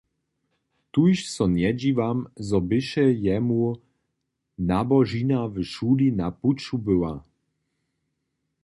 [0.93, 3.59] Tuž so njedźiwam, zo běše jemu
[4.69, 7.13] nabožina w šuli na puću była.